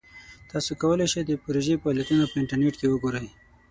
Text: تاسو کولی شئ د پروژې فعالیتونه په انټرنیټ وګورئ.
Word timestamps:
تاسو 0.51 0.71
کولی 0.81 1.07
شئ 1.11 1.21
د 1.27 1.31
پروژې 1.43 1.75
فعالیتونه 1.81 2.23
په 2.27 2.35
انټرنیټ 2.41 2.73
وګورئ. 2.91 3.27